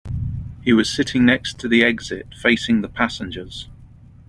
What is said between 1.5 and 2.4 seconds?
to the exit,